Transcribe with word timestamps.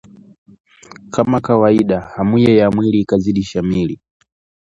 kama 1.13 1.37
kawaida 1.47 1.99
hamuye 2.15 2.55
ya 2.57 2.71
mwili 2.71 2.99
ikazidi 2.99 3.43
shamiri 3.43 3.99